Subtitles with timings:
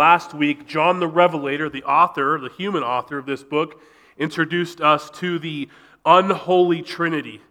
[0.00, 3.82] last week, John the Revelator, the author, the human author of this book,
[4.16, 5.68] introduced us to the
[6.06, 7.42] unholy trinity.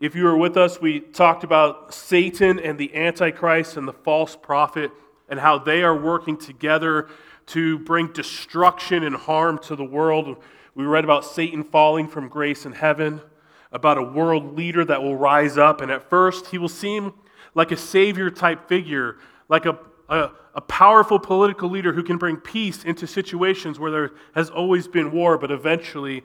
[0.00, 4.34] If you were with us, we talked about Satan and the Antichrist and the false
[4.34, 4.90] prophet
[5.28, 7.10] and how they are working together
[7.48, 10.42] to bring destruction and harm to the world.
[10.74, 13.20] We read about Satan falling from grace in heaven,
[13.70, 17.12] about a world leader that will rise up, and at first he will seem
[17.54, 19.18] like a savior type figure,
[19.50, 19.78] like a,
[20.12, 24.86] a, a, powerful political leader who can bring peace into situations where there has always
[24.86, 26.22] been war, but eventually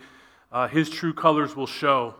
[0.51, 2.15] uh, his true colors will show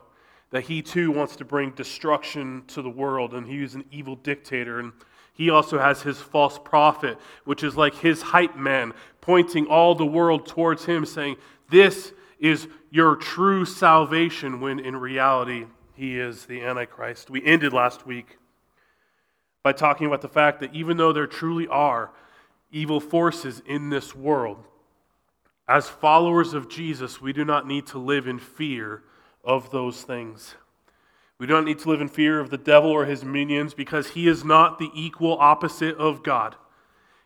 [0.51, 4.15] that he too wants to bring destruction to the world, and he is an evil
[4.15, 4.79] dictator.
[4.79, 4.93] And
[5.33, 10.05] he also has his false prophet, which is like his hype man, pointing all the
[10.05, 11.35] world towards him, saying,
[11.69, 15.65] This is your true salvation, when in reality,
[15.95, 17.29] he is the Antichrist.
[17.29, 18.37] We ended last week
[19.67, 22.09] by talking about the fact that even though there truly are
[22.71, 24.63] evil forces in this world,
[25.67, 29.03] as followers of Jesus, we do not need to live in fear
[29.43, 30.55] of those things.
[31.37, 34.29] We don't need to live in fear of the devil or his minions because he
[34.29, 36.55] is not the equal opposite of God.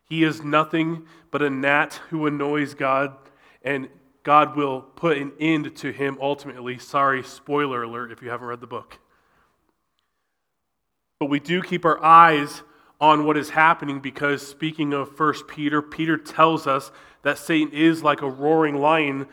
[0.09, 3.15] He is nothing but a gnat who annoys God,
[3.61, 3.87] and
[4.23, 6.79] God will put an end to him ultimately.
[6.79, 8.97] Sorry, spoiler alert if you haven't read the book.
[11.21, 12.63] But we do keep our eyes
[12.99, 16.91] on what is happening because, speaking of First Peter, Peter tells us
[17.21, 19.27] that Satan is like a roaring lion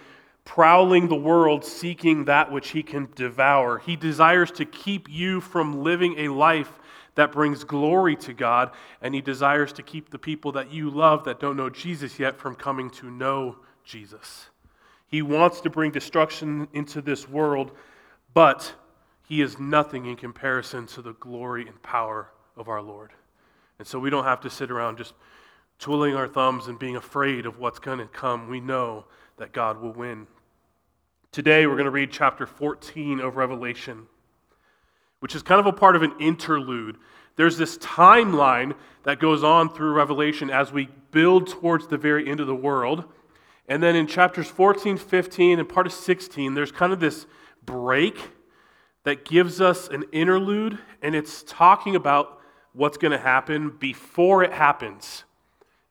[0.44, 3.78] prowling the world seeking that which he can devour.
[3.78, 6.78] He desires to keep you from living a life
[7.14, 11.24] that brings glory to God, and he desires to keep the people that you love
[11.24, 14.50] that don't know Jesus yet from coming to know Jesus.
[15.06, 17.72] He wants to bring destruction into this world,
[18.34, 18.74] but
[19.28, 23.10] he is nothing in comparison to the glory and power of our Lord.
[23.78, 25.12] And so we don't have to sit around just
[25.78, 28.48] twiddling our thumbs and being afraid of what's going to come.
[28.48, 29.04] We know
[29.36, 30.26] that God will win.
[31.30, 34.06] Today, we're going to read chapter 14 of Revelation,
[35.20, 36.96] which is kind of a part of an interlude.
[37.36, 42.40] There's this timeline that goes on through Revelation as we build towards the very end
[42.40, 43.04] of the world.
[43.68, 47.26] And then in chapters 14, 15, and part of 16, there's kind of this
[47.62, 48.18] break
[49.04, 52.40] that gives us an interlude, and it's talking about
[52.72, 55.24] what's going to happen before it happens.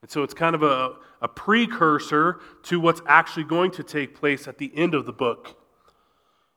[0.01, 4.47] And so it's kind of a, a precursor to what's actually going to take place
[4.47, 5.57] at the end of the book.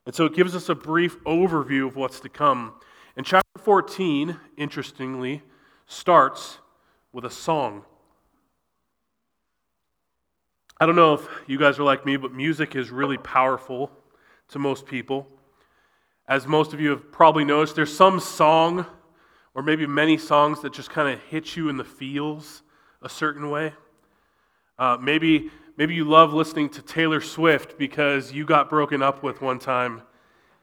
[0.07, 2.75] And so it gives us a brief overview of what's to come.
[3.17, 5.43] And chapter 14, interestingly,
[5.87, 6.59] starts
[7.13, 7.85] with a song.
[10.81, 13.91] I don't know if you guys are like me, but music is really powerful
[14.49, 15.29] to most people.
[16.31, 18.87] As most of you have probably noticed, there's some song,
[19.53, 22.63] or maybe many songs, that just kind of hit you in the feels
[23.03, 23.73] a certain way.
[24.79, 29.43] Uh, maybe, maybe you love listening to Taylor Swift because you got broken up with
[29.43, 30.03] one time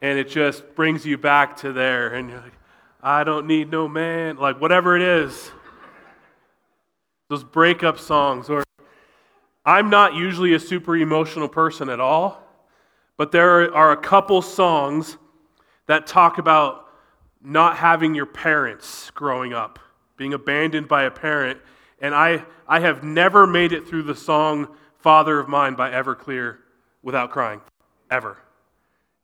[0.01, 2.13] and it just brings you back to there.
[2.13, 2.53] And you're like,
[3.03, 4.37] I don't need no man.
[4.37, 5.51] Like, whatever it is.
[7.27, 8.49] Those breakup songs.
[8.49, 8.63] Or
[9.65, 12.41] I'm not usually a super emotional person at all,
[13.17, 15.17] but there are a couple songs
[15.87, 16.85] that talk about
[17.41, 19.79] not having your parents growing up,
[20.15, 21.59] being abandoned by a parent
[21.99, 24.67] and I, I have never made it through the song
[24.99, 26.57] Father of Mine by Everclear
[27.01, 27.61] without crying,
[28.11, 28.37] ever.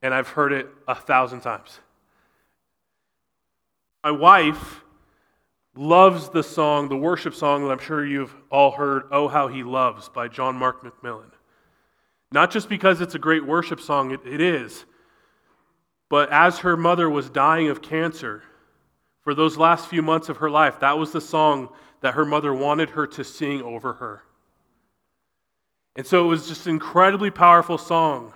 [0.01, 1.79] And I've heard it a thousand times.
[4.03, 4.81] My wife
[5.75, 9.63] loves the song, the worship song that I'm sure you've all heard, Oh How He
[9.63, 11.31] Loves by John Mark McMillan.
[12.31, 14.85] Not just because it's a great worship song, it, it is,
[16.13, 18.43] but as her mother was dying of cancer,
[19.23, 21.69] for those last few months of her life, that was the song
[22.01, 24.21] that her mother wanted her to sing over her.
[25.95, 28.31] And so it was just an incredibly powerful song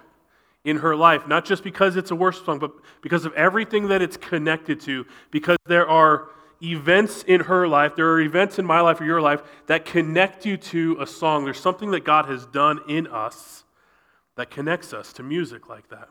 [0.63, 2.71] in her life, not just because it's a worship song, but
[3.03, 6.29] because of everything that it's connected to, because there are
[6.63, 10.47] events in her life, there are events in my life or your life that connect
[10.47, 11.45] you to a song.
[11.45, 13.65] There's something that God has done in us
[14.35, 16.09] that connects us to music like that.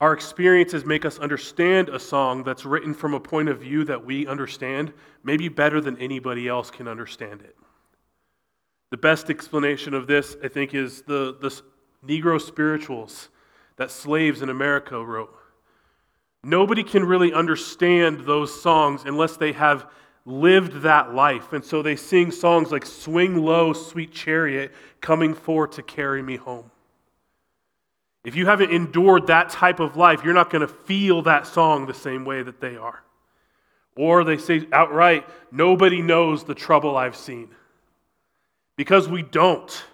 [0.00, 4.04] Our experiences make us understand a song that's written from a point of view that
[4.04, 4.92] we understand,
[5.24, 7.56] maybe better than anybody else can understand it.
[8.90, 11.50] The best explanation of this, I think, is the, the
[12.06, 13.30] Negro spirituals
[13.76, 15.34] that slaves in America wrote.
[16.44, 19.90] Nobody can really understand those songs unless they have
[20.26, 21.52] lived that life.
[21.52, 26.36] And so they sing songs like Swing Low, Sweet Chariot, coming For to carry me
[26.36, 26.70] home.
[28.26, 31.86] If you haven't endured that type of life, you're not going to feel that song
[31.86, 33.04] the same way that they are.
[33.96, 37.50] Or they say outright, nobody knows the trouble I've seen.
[38.76, 39.84] because we don't.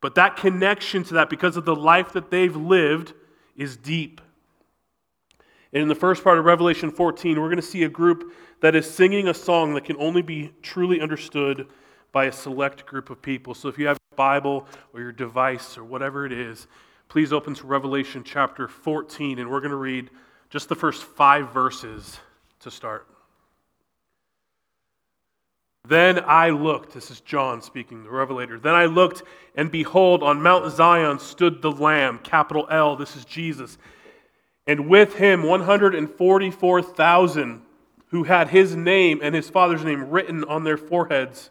[0.00, 3.12] But that connection to that, because of the life that they've lived,
[3.56, 4.20] is deep.
[5.72, 8.74] And in the first part of Revelation 14, we're going to see a group that
[8.74, 11.66] is singing a song that can only be truly understood
[12.12, 13.52] by a select group of people.
[13.52, 16.66] So if you have a Bible or your device or whatever it is,
[17.10, 20.08] please open to Revelation chapter 14, and we're going to read
[20.48, 22.20] just the first five verses
[22.60, 23.04] to start.
[25.88, 28.60] Then I looked, this is John speaking, the Revelator.
[28.60, 29.24] Then I looked,
[29.56, 33.76] and behold, on Mount Zion stood the Lamb, capital L, this is Jesus,
[34.68, 37.62] and with him 144,000
[38.06, 41.50] who had his name and his father's name written on their foreheads.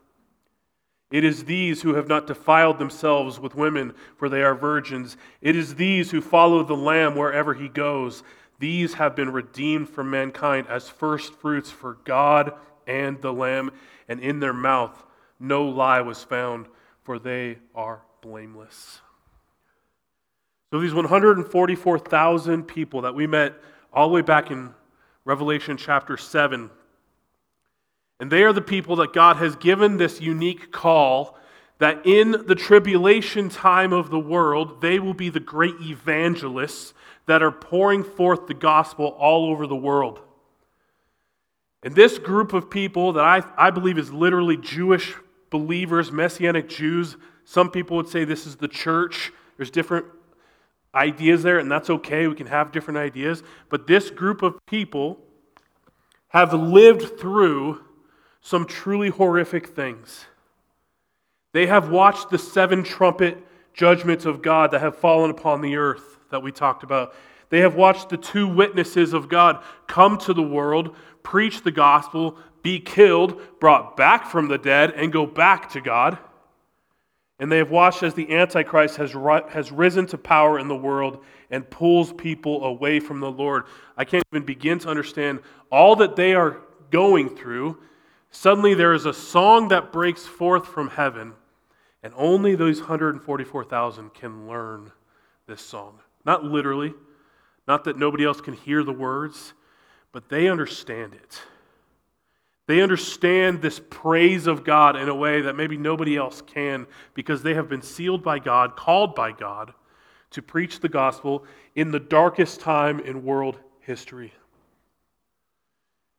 [1.11, 5.17] It is these who have not defiled themselves with women, for they are virgins.
[5.41, 8.23] It is these who follow the Lamb wherever he goes.
[8.59, 12.53] These have been redeemed from mankind as first fruits for God
[12.87, 13.71] and the Lamb,
[14.07, 15.05] and in their mouth
[15.39, 16.67] no lie was found,
[17.03, 19.01] for they are blameless.
[20.71, 23.55] So, these 144,000 people that we met
[23.91, 24.73] all the way back in
[25.25, 26.69] Revelation chapter 7
[28.21, 31.35] and they are the people that God has given this unique call
[31.79, 36.93] that in the tribulation time of the world, they will be the great evangelists
[37.25, 40.19] that are pouring forth the gospel all over the world.
[41.81, 45.15] And this group of people that I, I believe is literally Jewish
[45.49, 49.31] believers, Messianic Jews, some people would say this is the church.
[49.57, 50.05] There's different
[50.93, 52.27] ideas there, and that's okay.
[52.27, 53.41] We can have different ideas.
[53.69, 55.17] But this group of people
[56.27, 57.81] have lived through
[58.41, 60.25] some truly horrific things.
[61.53, 63.37] They have watched the seven trumpet
[63.73, 67.13] judgments of God that have fallen upon the earth that we talked about.
[67.49, 72.37] They have watched the two witnesses of God come to the world, preach the gospel,
[72.63, 76.17] be killed, brought back from the dead, and go back to God.
[77.39, 79.11] And they have watched as the Antichrist has,
[79.49, 83.63] has risen to power in the world and pulls people away from the Lord.
[83.97, 85.39] I can't even begin to understand
[85.71, 86.57] all that they are
[86.91, 87.77] going through
[88.31, 91.33] Suddenly there is a song that breaks forth from heaven,
[92.01, 94.91] and only those 144,000 can learn
[95.47, 95.99] this song.
[96.25, 96.93] Not literally,
[97.67, 99.53] not that nobody else can hear the words,
[100.11, 101.41] but they understand it.
[102.67, 107.43] They understand this praise of God in a way that maybe nobody else can because
[107.43, 109.73] they have been sealed by God, called by God
[110.31, 111.43] to preach the gospel
[111.75, 114.33] in the darkest time in world history.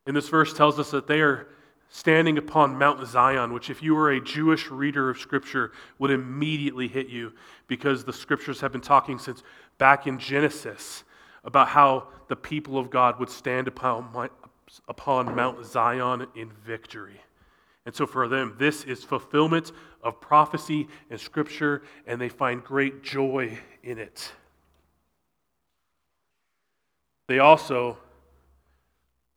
[0.07, 1.49] And this verse tells us that they are
[1.95, 6.89] standing upon Mount Zion, which, if you were a Jewish reader of Scripture, would immediately
[6.89, 7.35] hit you
[7.69, 9.43] because the Scriptures have been talking since
[9.77, 11.05] back in Genesis
[11.45, 14.31] about how the people of God would stand upon,
[14.89, 17.21] upon Mount Zion in victory.
[17.85, 19.71] And so for them, this is fulfillment
[20.03, 24.33] of prophecy and Scripture, and they find great joy in it.
[27.27, 27.99] They also,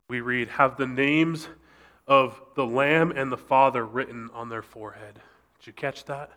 [0.07, 1.49] we read, have the names
[2.07, 5.19] of the Lamb and the Father written on their forehead.
[5.59, 6.31] Did you catch that?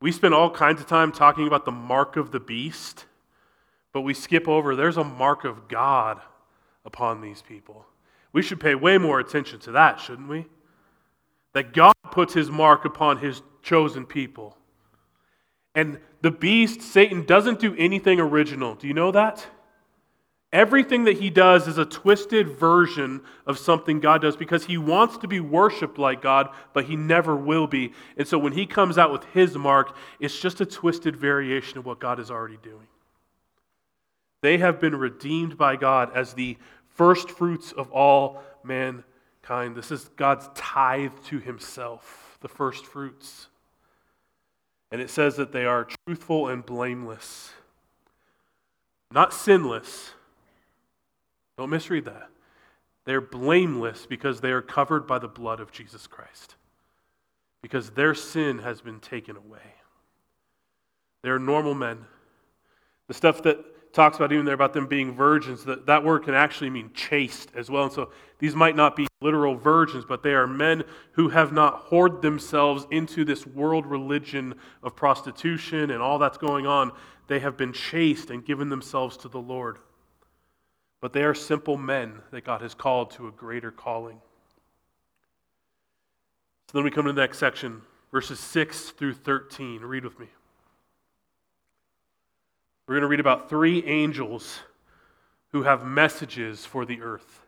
[0.00, 3.06] We spend all kinds of time talking about the mark of the beast,
[3.92, 6.20] but we skip over there's a mark of God
[6.84, 7.86] upon these people.
[8.32, 10.46] We should pay way more attention to that, shouldn't we?
[11.52, 14.56] That God puts his mark upon his chosen people.
[15.74, 18.74] And the beast, Satan, doesn't do anything original.
[18.74, 19.46] Do you know that?
[20.54, 25.18] Everything that he does is a twisted version of something God does because he wants
[25.18, 27.92] to be worshiped like God, but he never will be.
[28.16, 31.86] And so when he comes out with his mark, it's just a twisted variation of
[31.86, 32.86] what God is already doing.
[34.42, 36.56] They have been redeemed by God as the
[36.86, 39.74] first fruits of all mankind.
[39.74, 43.48] This is God's tithe to himself, the first fruits.
[44.92, 47.50] And it says that they are truthful and blameless,
[49.10, 50.12] not sinless
[51.56, 52.28] don't misread that.
[53.04, 56.56] They're blameless because they are covered by the blood of Jesus Christ,
[57.62, 59.74] because their sin has been taken away.
[61.22, 62.04] They're normal men.
[63.08, 66.34] The stuff that talks about even there about them being virgins, that, that word can
[66.34, 67.84] actually mean chaste as well.
[67.84, 70.82] And so these might not be literal virgins, but they are men
[71.12, 76.66] who have not whored themselves into this world religion of prostitution and all that's going
[76.66, 76.92] on.
[77.28, 79.78] they have been chaste and given themselves to the Lord.
[81.04, 84.22] But they are simple men that God has called to a greater calling.
[86.66, 89.82] So then we come to the next section, verses 6 through 13.
[89.82, 90.28] Read with me.
[92.88, 94.60] We're going to read about three angels
[95.52, 97.42] who have messages for the earth.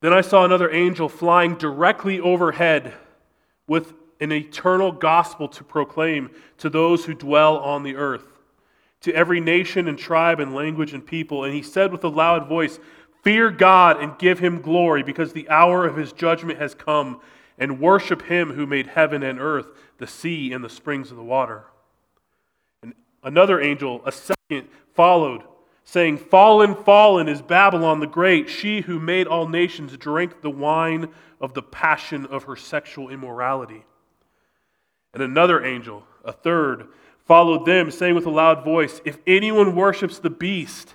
[0.00, 2.92] Then I saw another angel flying directly overhead
[3.68, 8.35] with an eternal gospel to proclaim to those who dwell on the earth,
[9.06, 11.44] to every nation and tribe and language and people.
[11.44, 12.78] And he said with a loud voice,
[13.22, 17.20] Fear God and give him glory, because the hour of his judgment has come,
[17.58, 21.24] and worship him who made heaven and earth, the sea, and the springs of the
[21.24, 21.64] water.
[22.82, 25.42] And another angel, a second, followed,
[25.84, 31.08] saying, Fallen, fallen is Babylon the Great, she who made all nations drink the wine
[31.40, 33.84] of the passion of her sexual immorality.
[35.14, 36.88] And another angel, a third,
[37.26, 40.94] followed them, saying with a loud voice, If anyone worships the beast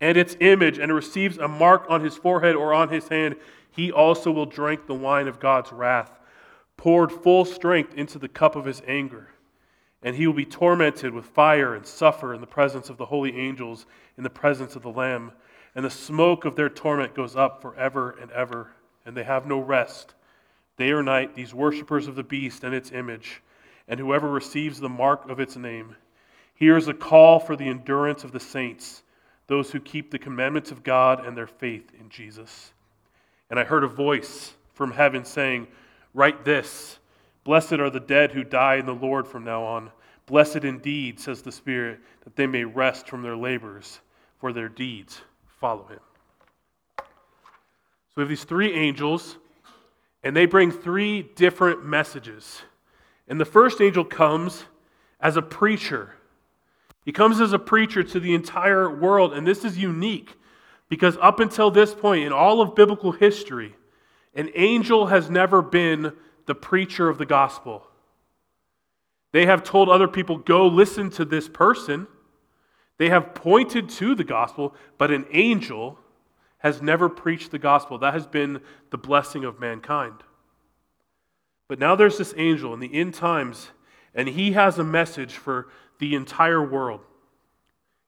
[0.00, 3.36] and its image and receives a mark on his forehead or on his hand,
[3.70, 6.18] he also will drink the wine of God's wrath,
[6.76, 9.28] poured full strength into the cup of his anger.
[10.02, 13.36] And he will be tormented with fire and suffer in the presence of the holy
[13.36, 15.32] angels, in the presence of the Lamb.
[15.74, 18.70] And the smoke of their torment goes up forever and ever,
[19.04, 20.14] and they have no rest.
[20.78, 23.42] Day or night, these worshippers of the beast and its image
[23.88, 25.96] and whoever receives the mark of its name.
[26.54, 29.02] Here is a call for the endurance of the saints,
[29.46, 32.72] those who keep the commandments of God and their faith in Jesus.
[33.50, 35.68] And I heard a voice from heaven saying,
[36.14, 36.98] Write this
[37.44, 39.90] Blessed are the dead who die in the Lord from now on.
[40.26, 44.00] Blessed indeed, says the Spirit, that they may rest from their labors,
[44.40, 45.20] for their deeds
[45.60, 46.00] follow him.
[46.98, 47.04] So
[48.16, 49.36] we have these three angels,
[50.24, 52.62] and they bring three different messages.
[53.28, 54.64] And the first angel comes
[55.20, 56.14] as a preacher.
[57.04, 60.36] He comes as a preacher to the entire world, and this is unique
[60.88, 63.76] because up until this point in all of biblical history,
[64.34, 66.12] an angel has never been
[66.46, 67.86] the preacher of the gospel.
[69.32, 72.06] They have told other people, go listen to this person.
[72.98, 75.98] They have pointed to the gospel, but an angel
[76.58, 77.98] has never preached the gospel.
[77.98, 80.22] That has been the blessing of mankind.
[81.68, 83.70] But now there's this angel in the end times,
[84.14, 85.68] and he has a message for
[85.98, 87.00] the entire world.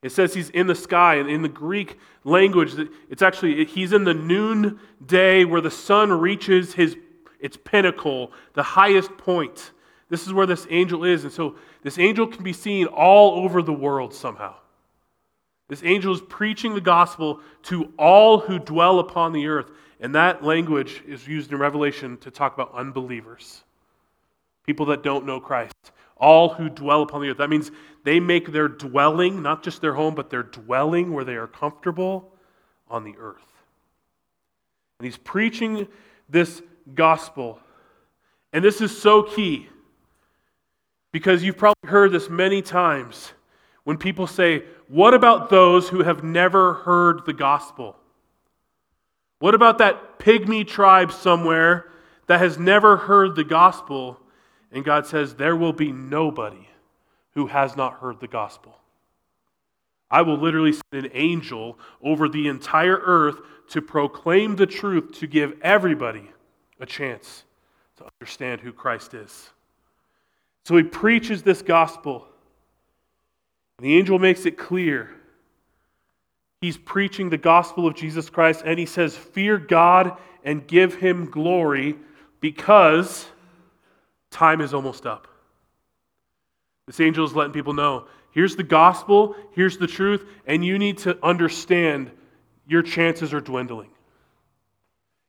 [0.02, 2.74] It says he's in the sky, and in the Greek language,
[3.10, 6.96] it's actually he's in the noon day where the sun reaches his
[7.40, 9.72] its pinnacle, the highest point.
[10.08, 13.62] This is where this angel is, and so this angel can be seen all over
[13.62, 14.54] the world somehow.
[15.68, 19.70] This angel is preaching the gospel to all who dwell upon the earth.
[20.00, 23.64] And that language is used in Revelation to talk about unbelievers,
[24.64, 25.74] people that don't know Christ,
[26.16, 27.38] all who dwell upon the earth.
[27.38, 27.70] That means
[28.04, 32.32] they make their dwelling, not just their home, but their dwelling where they are comfortable
[32.88, 33.42] on the earth.
[34.98, 35.88] And he's preaching
[36.28, 36.62] this
[36.94, 37.60] gospel.
[38.52, 39.68] And this is so key
[41.12, 43.32] because you've probably heard this many times
[43.84, 47.96] when people say, What about those who have never heard the gospel?
[49.38, 51.90] What about that pygmy tribe somewhere
[52.26, 54.20] that has never heard the gospel?
[54.72, 56.68] And God says, There will be nobody
[57.34, 58.76] who has not heard the gospel.
[60.10, 63.40] I will literally send an angel over the entire earth
[63.70, 66.30] to proclaim the truth, to give everybody
[66.80, 67.44] a chance
[67.98, 69.50] to understand who Christ is.
[70.64, 72.26] So he preaches this gospel.
[73.78, 75.17] And the angel makes it clear
[76.60, 81.30] He's preaching the gospel of Jesus Christ, and he says, Fear God and give him
[81.30, 81.96] glory
[82.40, 83.26] because
[84.30, 85.28] time is almost up.
[86.86, 90.98] This angel is letting people know here's the gospel, here's the truth, and you need
[90.98, 92.10] to understand
[92.66, 93.90] your chances are dwindling.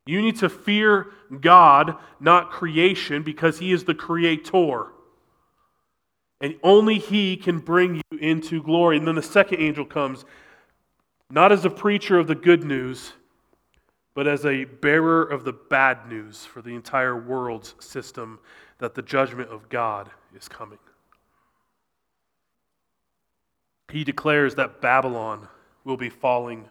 [0.05, 1.07] You need to fear
[1.39, 4.88] God, not creation, because He is the creator.
[6.41, 8.98] And only He can bring you into glory.
[8.98, 10.25] And then the second angel comes
[11.29, 13.13] not as a preacher of the good news,
[14.15, 18.39] but as a bearer of the bad news for the entire world's system
[18.79, 20.79] that the judgment of God is coming.
[23.91, 25.48] He declares that Babylon
[25.83, 26.65] will be falling.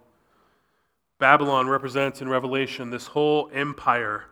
[1.19, 4.25] Babylon represents in Revelation this whole empire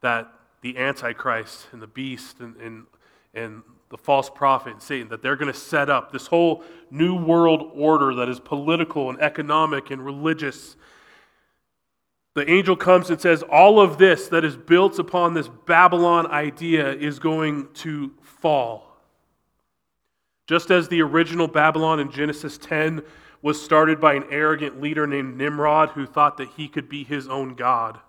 [0.00, 2.86] that the Antichrist and the beast and, and,
[3.34, 3.62] and
[3.92, 7.70] the false prophet and Satan, that they're going to set up this whole new world
[7.74, 10.76] order that is political and economic and religious.
[12.32, 16.90] The angel comes and says, All of this that is built upon this Babylon idea
[16.90, 18.96] is going to fall.
[20.48, 23.02] Just as the original Babylon in Genesis 10
[23.42, 27.28] was started by an arrogant leader named Nimrod who thought that he could be his
[27.28, 28.00] own God,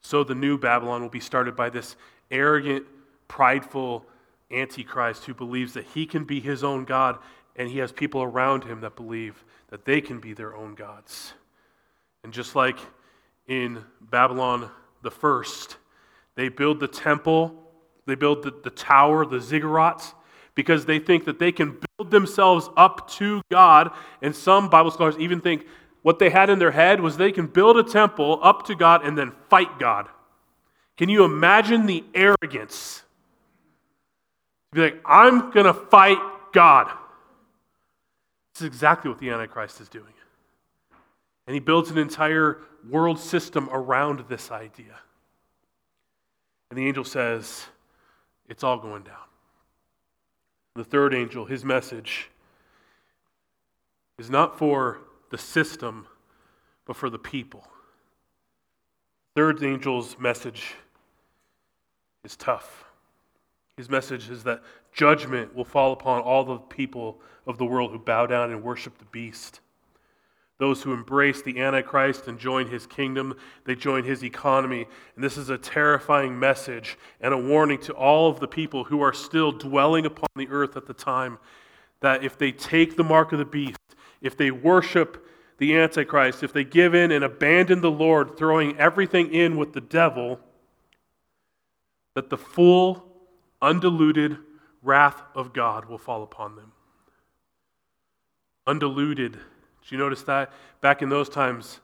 [0.00, 1.96] so the new Babylon will be started by this
[2.30, 2.86] arrogant,
[3.26, 4.06] prideful
[4.52, 7.18] Antichrist who believes that he can be his own God
[7.56, 11.34] and he has people around him that believe that they can be their own gods.
[12.24, 12.78] And just like
[13.46, 14.70] in Babylon
[15.02, 15.76] the first,
[16.34, 17.54] they build the temple,
[18.06, 20.14] they build the, the tower, the ziggurats,
[20.54, 23.90] because they think that they can build themselves up to God.
[24.20, 25.66] And some Bible scholars even think
[26.02, 29.04] what they had in their head was they can build a temple up to God
[29.04, 30.08] and then fight God.
[30.96, 33.02] Can you imagine the arrogance?
[34.72, 36.18] Be like, I'm going to fight
[36.52, 36.90] God.
[38.54, 40.12] This is exactly what the Antichrist is doing.
[41.46, 44.98] And he builds an entire world system around this idea.
[46.70, 47.66] And the angel says,
[48.48, 49.16] It's all going down.
[50.74, 52.30] The third angel, his message
[54.18, 55.00] is not for
[55.30, 56.06] the system,
[56.86, 57.64] but for the people.
[59.34, 60.74] Third angel's message
[62.24, 62.84] is tough.
[63.82, 64.62] His message is that
[64.92, 68.96] judgment will fall upon all the people of the world who bow down and worship
[68.96, 69.58] the beast.
[70.58, 73.34] Those who embrace the Antichrist and join his kingdom,
[73.64, 74.86] they join his economy.
[75.16, 79.00] And this is a terrifying message and a warning to all of the people who
[79.00, 81.38] are still dwelling upon the earth at the time
[82.02, 83.80] that if they take the mark of the beast,
[84.20, 85.26] if they worship
[85.58, 89.80] the Antichrist, if they give in and abandon the Lord, throwing everything in with the
[89.80, 90.38] devil,
[92.14, 93.11] that the full,
[93.62, 94.36] undiluted
[94.82, 96.72] wrath of God will fall upon them.
[98.66, 99.32] Undiluted.
[99.32, 100.52] Did you notice that?
[100.80, 101.80] Back in those times,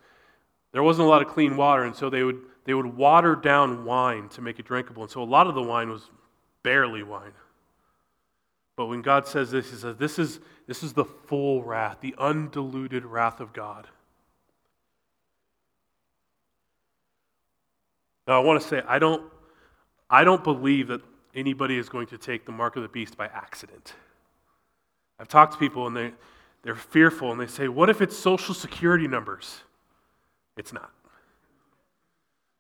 [0.73, 3.85] there wasn't a lot of clean water, and so they would, they would water down
[3.85, 5.03] wine to make it drinkable.
[5.03, 6.11] And so a lot of the wine was
[6.63, 7.33] barely wine.
[8.77, 12.15] But when God says this, He says, This is, this is the full wrath, the
[12.19, 13.89] undiluted wrath of God.
[18.27, 19.23] Now, I want to say, I don't,
[20.11, 21.01] I don't believe that
[21.35, 23.95] anybody is going to take the mark of the beast by accident.
[25.19, 26.13] I've talked to people and they,
[26.63, 29.63] they're fearful and they say, What if it's social security numbers?
[30.57, 30.91] It's not.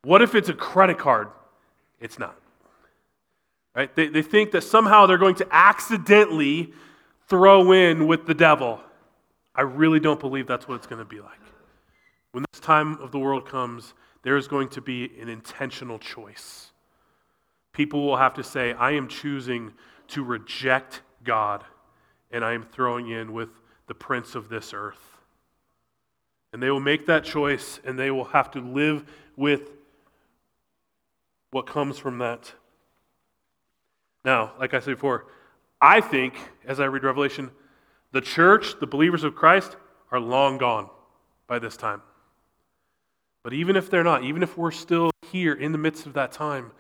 [0.03, 1.29] What if it's a credit card?
[2.01, 2.37] It's not.
[3.75, 3.95] Right?
[3.95, 6.73] They, they think that somehow they're going to accidentally
[7.29, 8.81] throw in with the devil.
[9.55, 11.41] I really don't believe that's what it's going to be like.
[12.33, 16.71] When this time of the world comes, there is going to be an intentional choice.
[17.79, 19.73] People will have to say, I am choosing
[20.09, 21.63] to reject God,
[22.33, 23.51] and I am throwing in with
[23.87, 24.99] the prince of this earth.
[26.53, 29.05] And they will make that choice, and they will have to live
[29.37, 29.71] with
[31.53, 32.53] what comes from that.
[34.25, 35.27] Now, like I said before,
[35.81, 36.35] I think,
[36.67, 37.53] as I read Revelation,
[38.11, 39.77] the church, the believers of Christ,
[40.11, 40.91] are long gone
[41.47, 42.03] by this time.
[43.45, 46.33] But even if they're not, even if we're still here in the midst of that
[46.33, 46.73] time,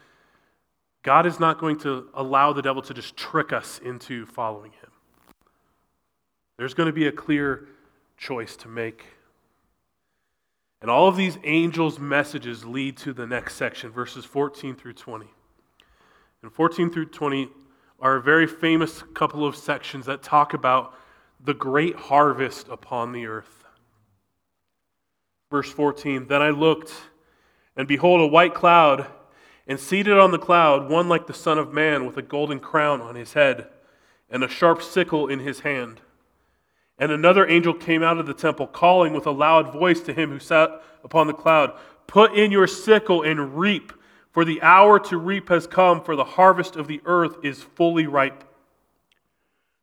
[1.02, 4.90] God is not going to allow the devil to just trick us into following him.
[6.56, 7.68] There's going to be a clear
[8.16, 9.04] choice to make.
[10.82, 15.26] And all of these angels' messages lead to the next section, verses 14 through 20.
[16.42, 17.48] And 14 through 20
[18.00, 20.94] are a very famous couple of sections that talk about
[21.44, 23.64] the great harvest upon the earth.
[25.50, 26.92] Verse 14 Then I looked,
[27.76, 29.06] and behold, a white cloud,
[29.68, 33.02] and seated on the cloud, one like the Son of Man, with a golden crown
[33.02, 33.68] on his head,
[34.30, 36.00] and a sharp sickle in his hand.
[36.98, 40.30] And another angel came out of the temple, calling with a loud voice to him
[40.30, 41.78] who sat upon the cloud
[42.08, 43.92] Put in your sickle and reap,
[44.32, 48.06] for the hour to reap has come, for the harvest of the earth is fully
[48.06, 48.44] ripe.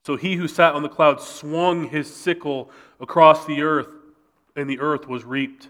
[0.04, 3.90] So he who sat on the cloud swung his sickle across the earth,
[4.56, 5.70] and the earth was reaped.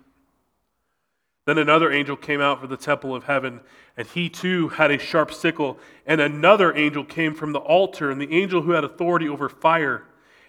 [1.45, 3.61] Then another angel came out from the temple of heaven,
[3.95, 5.79] and he too had a sharp sickle.
[6.05, 10.05] And another angel came from the altar, and the angel who had authority over fire.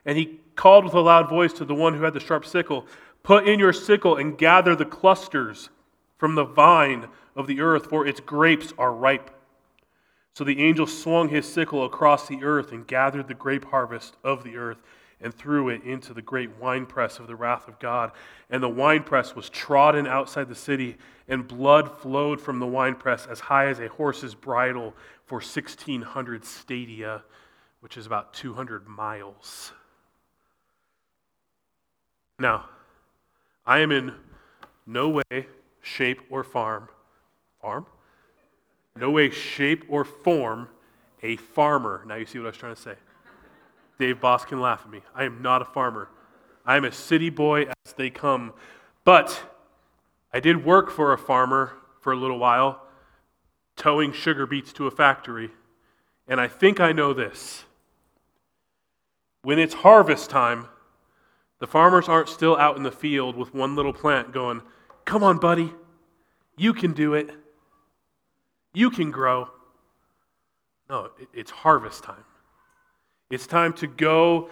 [0.06, 2.86] And he called with a loud voice to the one who had the sharp sickle
[3.22, 5.68] Put in your sickle and gather the clusters
[6.16, 9.30] from the vine of the earth, for its grapes are ripe.
[10.32, 14.44] So the angel swung his sickle across the earth and gathered the grape harvest of
[14.44, 14.78] the earth
[15.20, 18.12] and threw it into the great winepress of the wrath of God.
[18.50, 20.98] And the winepress was trodden outside the city,
[21.28, 27.22] and blood flowed from the winepress as high as a horse's bridle for 1,600 stadia,
[27.80, 29.72] which is about 200 miles.
[32.38, 32.66] Now,
[33.64, 34.12] I am in
[34.86, 35.46] no way,
[35.80, 36.88] shape, or farm.
[37.60, 37.86] Farm?
[38.94, 40.68] No way, shape, or form
[41.22, 42.04] a farmer.
[42.06, 42.94] Now you see what I was trying to say.
[43.98, 45.00] Dave Boss can laugh at me.
[45.14, 46.08] I am not a farmer.
[46.64, 48.52] I am a city boy as they come.
[49.04, 49.42] But
[50.32, 52.82] I did work for a farmer for a little while,
[53.76, 55.50] towing sugar beets to a factory.
[56.28, 57.64] And I think I know this.
[59.42, 60.68] When it's harvest time,
[61.58, 64.62] the farmers aren't still out in the field with one little plant going,
[65.04, 65.72] Come on, buddy,
[66.56, 67.30] you can do it.
[68.74, 69.48] You can grow.
[70.90, 72.24] No, it's harvest time.
[73.30, 74.50] It's time to go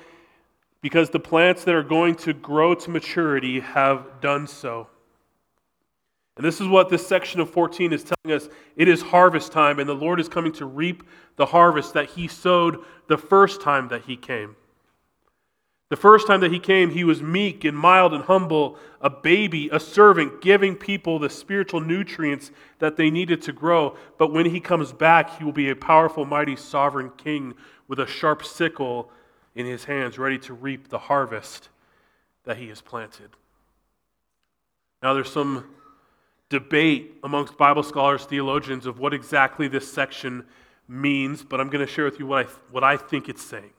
[0.82, 4.88] because the plants that are going to grow to maturity have done so.
[6.36, 8.48] And this is what this section of 14 is telling us.
[8.74, 11.04] It is harvest time, and the Lord is coming to reap
[11.36, 14.56] the harvest that He sowed the first time that He came.
[15.90, 19.68] The first time that He came, He was meek and mild and humble, a baby,
[19.70, 23.96] a servant, giving people the spiritual nutrients that they needed to grow.
[24.18, 27.54] But when He comes back, He will be a powerful, mighty, sovereign King
[27.88, 29.10] with a sharp sickle
[29.54, 31.68] in His hands, ready to reap the harvest
[32.44, 33.30] that He has planted.
[35.02, 35.64] Now, there's some
[36.48, 40.44] debate amongst Bible scholars, theologians, of what exactly this section
[40.88, 43.70] means, but I'm going to share with you what I, what I think it's saying.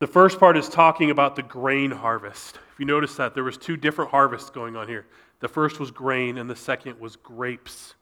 [0.00, 2.56] The first part is talking about the grain harvest.
[2.72, 5.06] If you notice that, there was two different harvests going on here.
[5.40, 7.94] The first was grain, and the second was grapes.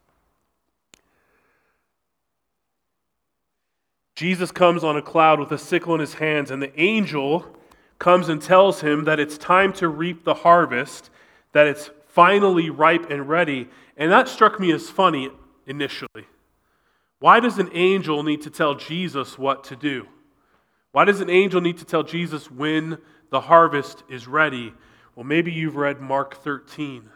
[4.17, 7.47] Jesus comes on a cloud with a sickle in his hands, and the angel
[7.99, 11.11] comes and tells him that it's time to reap the harvest,
[11.53, 13.69] that it's finally ripe and ready.
[13.97, 15.31] And that struck me as funny
[15.67, 16.27] initially.
[17.19, 20.07] Why does an angel need to tell Jesus what to do?
[20.93, 22.97] Why does an angel need to tell Jesus when
[23.31, 24.73] the harvest is ready?
[25.15, 27.11] Well, maybe you've read Mark 13.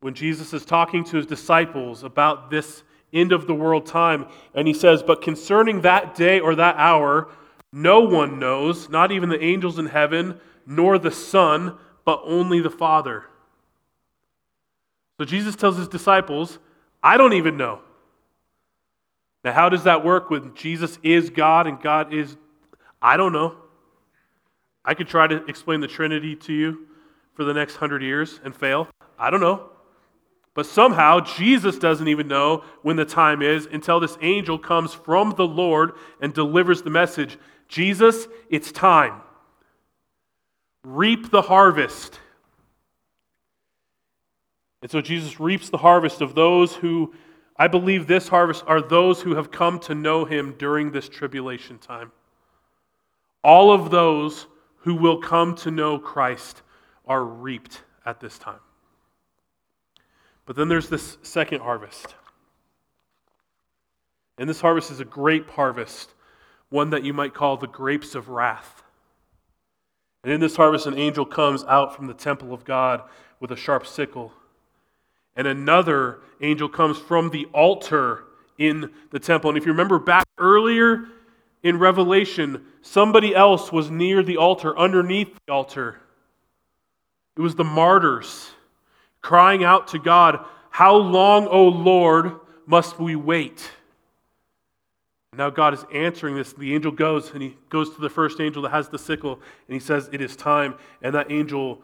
[0.00, 4.68] When Jesus is talking to his disciples about this end of the world time, and
[4.68, 7.28] he says, But concerning that day or that hour,
[7.72, 12.70] no one knows, not even the angels in heaven, nor the Son, but only the
[12.70, 13.24] Father.
[15.18, 16.58] So Jesus tells his disciples,
[17.02, 17.80] I don't even know.
[19.44, 22.36] Now, how does that work when Jesus is God and God is.
[23.00, 23.56] I don't know.
[24.84, 26.86] I could try to explain the Trinity to you
[27.34, 28.88] for the next hundred years and fail.
[29.18, 29.70] I don't know.
[30.58, 35.30] But somehow, Jesus doesn't even know when the time is until this angel comes from
[35.36, 39.20] the Lord and delivers the message Jesus, it's time.
[40.82, 42.18] Reap the harvest.
[44.82, 47.14] And so Jesus reaps the harvest of those who,
[47.56, 51.78] I believe this harvest are those who have come to know him during this tribulation
[51.78, 52.10] time.
[53.44, 56.62] All of those who will come to know Christ
[57.06, 58.58] are reaped at this time.
[60.48, 62.16] But then there's this second harvest.
[64.38, 66.14] And this harvest is a grape harvest,
[66.70, 68.82] one that you might call the grapes of wrath.
[70.24, 73.02] And in this harvest, an angel comes out from the temple of God
[73.38, 74.32] with a sharp sickle
[75.38, 78.24] and another angel comes from the altar
[78.58, 79.50] in the temple.
[79.50, 81.04] And if you remember back earlier
[81.62, 86.00] in Revelation, somebody else was near the altar, underneath the altar.
[87.36, 88.50] It was the martyrs
[89.20, 92.32] crying out to God, How long, O Lord,
[92.66, 93.70] must we wait?
[95.34, 96.52] Now God is answering this.
[96.52, 99.74] The angel goes and he goes to the first angel that has the sickle and
[99.74, 100.74] he says, It is time.
[101.02, 101.82] And that angel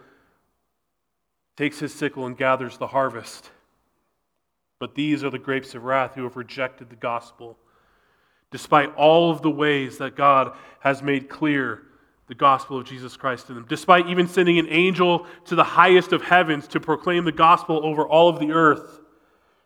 [1.57, 3.51] takes his sickle and gathers the harvest.
[4.81, 7.57] But these are the grapes of wrath who have rejected the gospel,
[8.51, 11.83] despite all of the ways that God has made clear
[12.27, 16.13] the gospel of Jesus Christ to them, despite even sending an angel to the highest
[16.13, 19.01] of heavens to proclaim the gospel over all of the earth.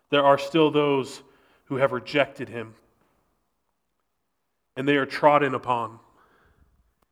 [0.09, 1.21] There are still those
[1.65, 2.73] who have rejected him,
[4.75, 5.99] and they are trodden upon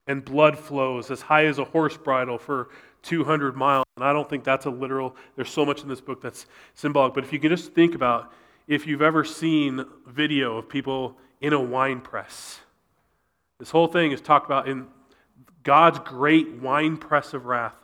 [0.08, 2.70] and blood flows as high as a horse bridle for
[3.04, 3.86] 200 miles.
[3.96, 7.14] And I don't think that's a literal, there's so much in this book that's symbolic.
[7.14, 8.32] But if you can just think about
[8.68, 12.60] if you've ever seen video of people in a wine press,
[13.60, 14.88] this whole thing is talked about in
[15.68, 17.76] God's great wine press of wrath.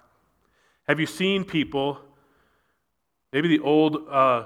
[0.88, 2.00] Have you seen people,
[3.34, 4.46] maybe the old uh,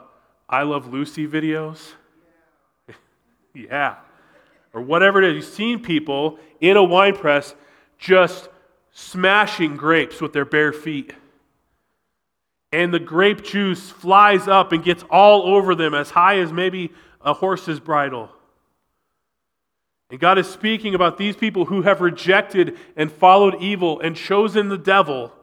[0.49, 1.91] I Love Lucy videos?
[3.53, 3.97] yeah.
[4.73, 5.35] Or whatever it is.
[5.35, 7.53] You've seen people in a wine press
[7.99, 8.49] just
[8.91, 11.13] smashing grapes with their bare feet.
[12.71, 16.91] And the grape juice flies up and gets all over them, as high as maybe
[17.21, 18.31] a horse's bridle.
[20.09, 24.69] And God is speaking about these people who have rejected and followed evil and chosen
[24.69, 25.33] the devil.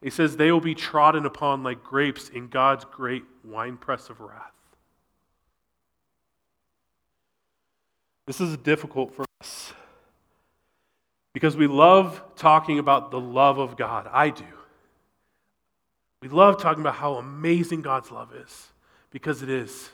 [0.00, 4.52] He says they will be trodden upon like grapes in God's great winepress of wrath.
[8.26, 9.72] This is difficult for us
[11.32, 14.08] Because we love talking about the love of God.
[14.12, 14.44] I do.
[16.22, 18.68] We love talking about how amazing God's love is,
[19.10, 19.90] because it is.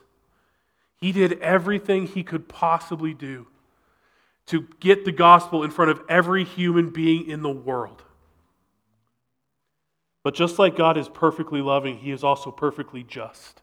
[1.00, 3.48] He did everything he could possibly do
[4.50, 8.02] to get the gospel in front of every human being in the world.
[10.24, 13.62] But just like God is perfectly loving, he is also perfectly just.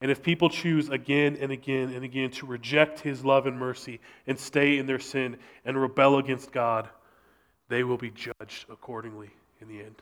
[0.00, 4.00] And if people choose again and again and again to reject his love and mercy
[4.26, 6.88] and stay in their sin and rebel against God,
[7.68, 9.30] they will be judged accordingly
[9.60, 9.96] in the end.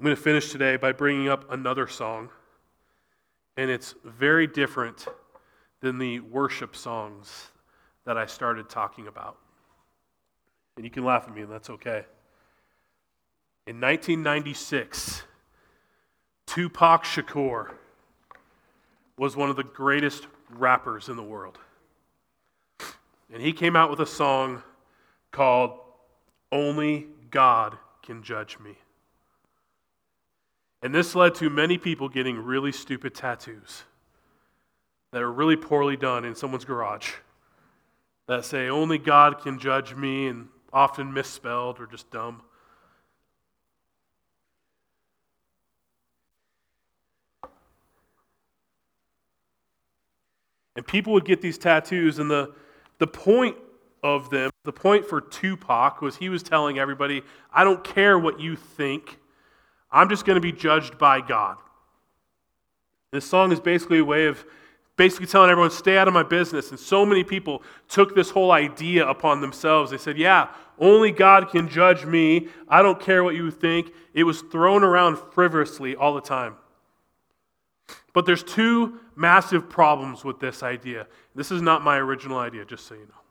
[0.00, 2.28] I'm going to finish today by bringing up another song,
[3.56, 5.06] and it's very different
[5.80, 7.52] than the worship songs
[8.04, 9.36] that I started talking about.
[10.76, 12.04] And you can laugh at me, and that's okay.
[13.68, 15.22] In 1996,
[16.46, 17.70] Tupac Shakur
[19.16, 21.58] was one of the greatest rappers in the world.
[23.32, 24.62] And he came out with a song
[25.30, 25.78] called
[26.50, 28.76] Only God Can Judge Me.
[30.84, 33.84] And this led to many people getting really stupid tattoos
[35.12, 37.10] that are really poorly done in someone's garage
[38.28, 42.42] that say, Only God can judge me, and often misspelled or just dumb.
[50.76, 52.52] And people would get these tattoos, and the,
[52.98, 53.56] the point
[54.02, 58.38] of them, the point for Tupac was he was telling everybody, I don't care what
[58.38, 59.18] you think.
[59.94, 61.56] I'm just going to be judged by God.
[63.12, 64.44] This song is basically a way of
[64.96, 66.70] basically telling everyone, stay out of my business.
[66.70, 69.90] And so many people took this whole idea upon themselves.
[69.90, 72.48] They said, yeah, only God can judge me.
[72.68, 73.92] I don't care what you think.
[74.12, 76.56] It was thrown around frivolously all the time.
[78.12, 81.06] But there's two massive problems with this idea.
[81.34, 83.22] This is not my original idea, just so you know.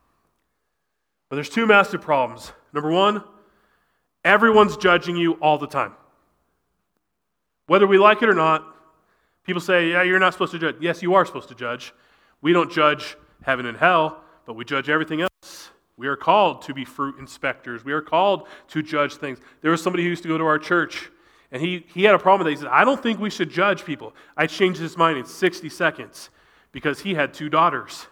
[1.30, 2.52] But there's two massive problems.
[2.74, 3.24] Number one,
[4.24, 5.94] everyone's judging you all the time.
[7.74, 8.68] Whether we like it or not,
[9.44, 10.76] people say, yeah, you're not supposed to judge.
[10.80, 11.92] Yes, you are supposed to judge.
[12.40, 15.72] We don't judge heaven and hell, but we judge everything else.
[15.98, 17.84] We are called to be fruit inspectors.
[17.84, 19.40] We are called to judge things.
[19.64, 21.10] There was somebody who used to go to our church,
[21.52, 22.60] and he, he had a problem with that.
[22.60, 24.14] He said, I don't think we should judge people.
[24.38, 26.30] I changed his mind in 60 seconds
[26.74, 28.06] because he had two daughters.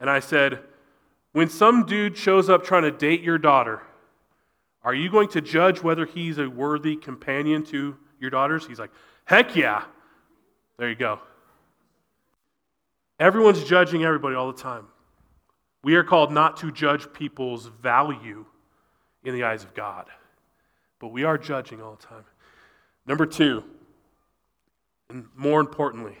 [0.00, 0.58] And I said,
[1.30, 3.82] When some dude shows up trying to date your daughter,
[4.82, 8.66] are you going to judge whether he's a worthy companion to your daughters?
[8.66, 8.90] He's like,
[9.24, 9.84] Heck yeah.
[10.78, 11.20] There you go.
[13.18, 14.86] Everyone's judging everybody all the time.
[15.82, 18.46] We are called not to judge people's value
[19.24, 20.06] in the eyes of God,
[20.98, 22.24] but we are judging all the time.
[23.06, 23.64] Number two,
[25.10, 26.16] and more importantly,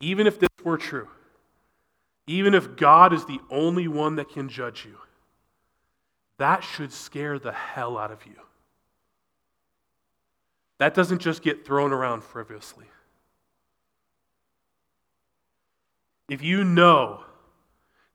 [0.00, 1.08] even if this were true,
[2.26, 4.96] even if God is the only one that can judge you,
[6.38, 8.36] that should scare the hell out of you.
[10.78, 12.86] That doesn't just get thrown around frivolously.
[16.28, 17.22] If you know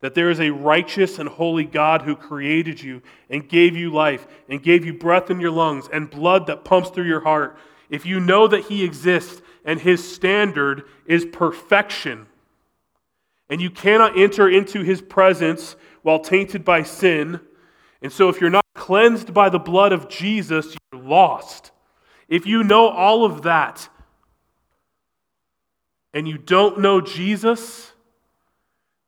[0.02, 4.28] that there is a righteous and holy God who created you and gave you life
[4.48, 7.58] and gave you breath in your lungs and blood that pumps through your heart,
[7.90, 12.28] if you know that He exists and His standard is perfection,
[13.50, 17.42] and you cannot enter into His presence while tainted by sin,
[18.02, 21.72] and so if you're not cleansed by the blood of Jesus, you're lost.
[22.30, 23.90] If you know all of that
[26.14, 27.92] and you don't know Jesus,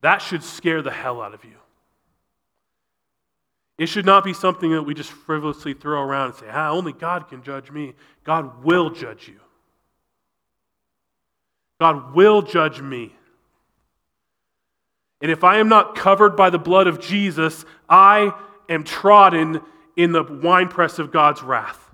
[0.01, 1.51] that should scare the hell out of you.
[3.77, 6.93] It should not be something that we just frivolously throw around and say, ah, only
[6.93, 7.93] God can judge me.
[8.23, 9.39] God will judge you.
[11.79, 13.15] God will judge me.
[15.21, 18.33] And if I am not covered by the blood of Jesus, I
[18.67, 19.61] am trodden
[19.95, 21.90] in the winepress of God's wrath.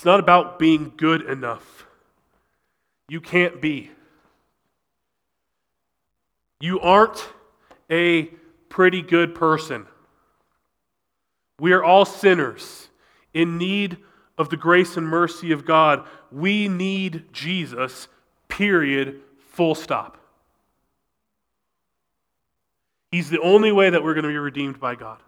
[0.00, 1.86] It's not about being good enough.
[3.10, 3.90] You can't be.
[6.58, 7.28] You aren't
[7.90, 8.30] a
[8.70, 9.84] pretty good person.
[11.58, 12.88] We are all sinners
[13.34, 13.98] in need
[14.38, 16.06] of the grace and mercy of God.
[16.32, 18.08] We need Jesus,
[18.48, 20.16] period, full stop.
[23.12, 25.18] He's the only way that we're going to be redeemed by God.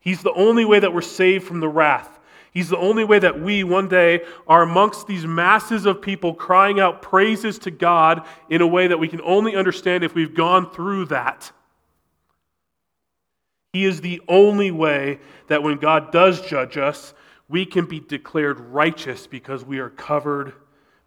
[0.00, 2.17] He's the only way that we're saved from the wrath.
[2.52, 6.80] He's the only way that we one day are amongst these masses of people crying
[6.80, 10.70] out praises to God in a way that we can only understand if we've gone
[10.70, 11.52] through that.
[13.72, 17.14] He is the only way that when God does judge us,
[17.48, 20.54] we can be declared righteous because we are covered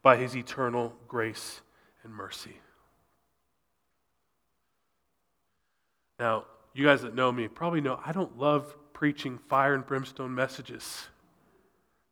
[0.02, 1.62] by his eternal grace
[2.04, 2.58] and mercy.
[6.20, 10.34] Now, you guys that know me probably know I don't love preaching fire and brimstone
[10.34, 11.08] messages.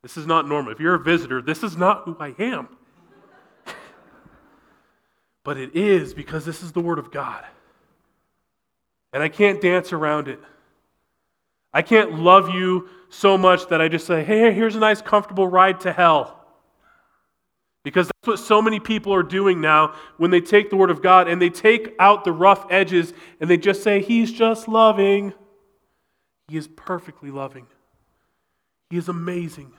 [0.02, 0.72] This is not normal.
[0.72, 2.70] If you're a visitor, this is not who I am.
[5.44, 7.44] but it is because this is the Word of God.
[9.12, 10.40] And I can't dance around it.
[11.74, 15.48] I can't love you so much that I just say, hey, here's a nice, comfortable
[15.48, 16.36] ride to hell.
[17.84, 21.02] Because that's what so many people are doing now when they take the Word of
[21.02, 25.34] God and they take out the rough edges and they just say, He's just loving.
[26.48, 27.68] He is perfectly loving.
[28.90, 29.72] He is amazing.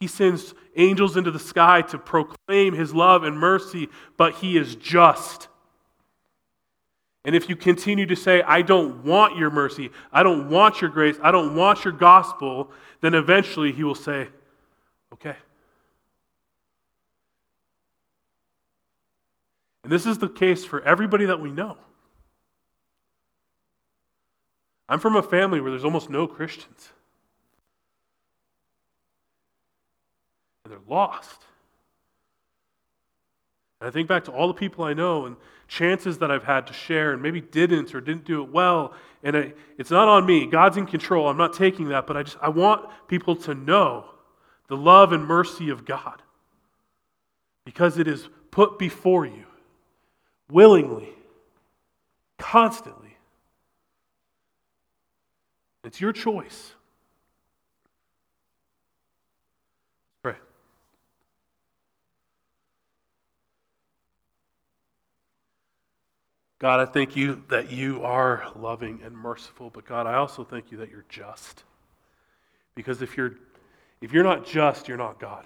[0.00, 4.76] He sends angels into the sky to proclaim His love and mercy, but He is
[4.76, 5.48] just.
[7.26, 10.90] And if you continue to say, I don't want your mercy, I don't want your
[10.90, 14.28] grace, I don't want your gospel, then eventually he will say,
[15.12, 15.34] Okay.
[19.82, 21.78] And this is the case for everybody that we know.
[24.88, 26.90] I'm from a family where there's almost no Christians.
[30.66, 31.44] And they're lost.
[33.80, 35.36] And I think back to all the people I know and
[35.68, 38.92] chances that I've had to share and maybe didn't or didn't do it well.
[39.22, 40.44] And I, it's not on me.
[40.44, 41.28] God's in control.
[41.28, 44.06] I'm not taking that, but I just I want people to know
[44.66, 46.20] the love and mercy of God
[47.64, 49.44] because it is put before you
[50.50, 51.10] willingly,
[52.38, 53.16] constantly.
[55.84, 56.72] It's your choice.
[66.58, 70.70] God, I thank you that you are loving and merciful, but God, I also thank
[70.72, 71.64] you that you're just.
[72.74, 73.34] Because if you're
[74.00, 75.44] if you're not just, you're not God.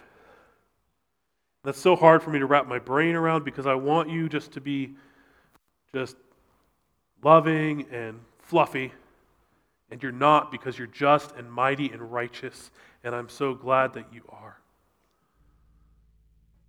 [1.62, 4.52] That's so hard for me to wrap my brain around because I want you just
[4.52, 4.94] to be
[5.92, 6.16] just
[7.22, 8.92] loving and fluffy,
[9.90, 12.70] and you're not because you're just and mighty and righteous,
[13.04, 14.58] and I'm so glad that you are.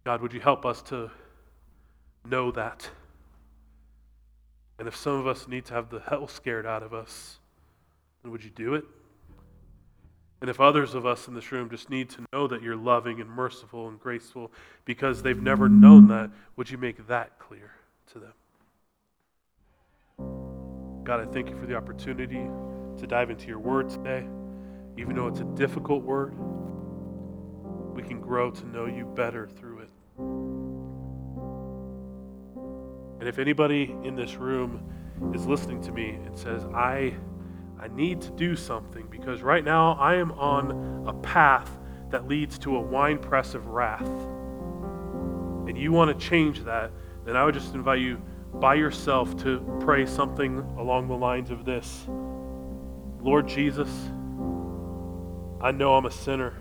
[0.03, 1.11] God, would you help us to
[2.25, 2.89] know that?
[4.81, 7.37] And if some of us need to have the hell scared out of us,
[8.23, 8.83] then would you do it?
[10.41, 13.21] And if others of us in this room just need to know that you're loving
[13.21, 14.51] and merciful and graceful
[14.83, 17.73] because they've never known that, would you make that clear
[18.13, 18.33] to them?
[21.03, 22.49] God, I thank you for the opportunity
[22.97, 24.25] to dive into your word today.
[24.97, 26.33] Even though it's a difficult word,
[27.93, 29.70] we can grow to know you better through
[33.21, 34.83] And if anybody in this room
[35.31, 37.13] is listening to me and says, I,
[37.79, 41.69] I need to do something because right now I am on a path
[42.09, 44.09] that leads to a winepress of wrath,
[45.67, 46.91] and you want to change that,
[47.23, 48.19] then I would just invite you
[48.55, 52.07] by yourself to pray something along the lines of this
[53.21, 53.87] Lord Jesus,
[55.61, 56.55] I know I'm a sinner,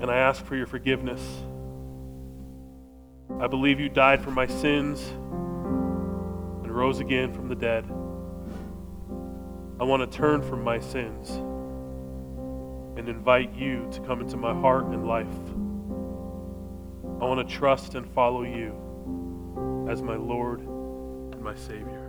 [0.00, 1.20] and I ask for your forgiveness.
[3.40, 5.06] I believe you died for my sins
[6.64, 7.84] and rose again from the dead.
[9.78, 11.30] I want to turn from my sins
[12.96, 15.26] and invite you to come into my heart and life.
[17.20, 22.05] I want to trust and follow you as my Lord and my Savior.